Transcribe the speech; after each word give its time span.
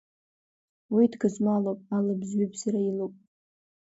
Уи 0.93 1.05
дгызмалоуп, 1.13 1.79
алыбз-ҩыбзра 1.95 2.79
илоуп. 2.89 3.15